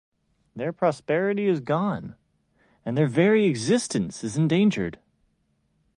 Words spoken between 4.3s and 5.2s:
endangered.